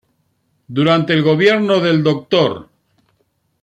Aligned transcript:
Durante 0.67 1.13
el 1.13 1.21
gobierno 1.21 1.79
del 1.79 2.01
Dr. 2.01 2.67